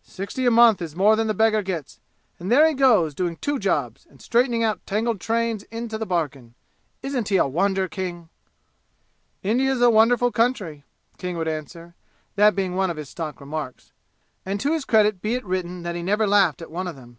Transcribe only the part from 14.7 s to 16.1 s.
his credit be it written that he